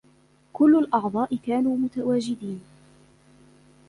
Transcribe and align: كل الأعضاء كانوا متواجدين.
كل 0.53 0.75
الأعضاء 0.79 1.35
كانوا 1.45 1.77
متواجدين. 1.77 2.61